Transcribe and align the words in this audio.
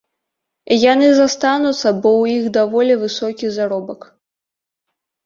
Яны 0.91 1.07
застануцца, 1.19 1.87
бо 2.01 2.09
ў 2.21 2.37
іх 2.37 2.43
даволі 2.57 2.93
высокі 3.03 3.45
заробак. 3.59 4.09